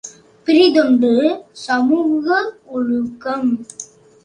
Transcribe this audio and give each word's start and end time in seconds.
பிறிதொன்று 0.47 1.11
சமூக 1.51 2.27
ஒழுக்கம். 2.65 3.49